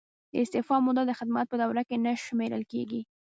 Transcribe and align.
د 0.31 0.33
استعفا 0.43 0.75
موده 0.85 1.03
د 1.07 1.11
خدمت 1.19 1.45
په 1.49 1.55
دوره 1.61 1.81
کې 1.87 1.95
نه 2.05 2.11
شمیرل 2.25 2.63
کیږي. 2.71 3.01